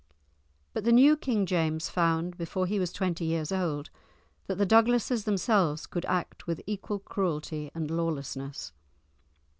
[0.73, 3.91] But the new King James found, before he was twenty years old,
[4.47, 8.73] that the Douglases themselves could act with equal cruelty and lawlessness.